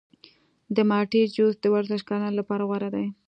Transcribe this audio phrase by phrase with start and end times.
[0.75, 3.07] د مالټې جوس د ورزشکارانو لپاره غوره دی.